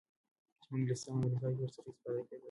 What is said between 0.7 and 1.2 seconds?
انګلستان او